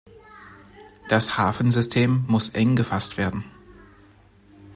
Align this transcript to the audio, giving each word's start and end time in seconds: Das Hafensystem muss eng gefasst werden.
Das 1.09 1.37
Hafensystem 1.37 2.25
muss 2.27 2.49
eng 2.55 2.75
gefasst 2.75 3.17
werden. 3.19 3.43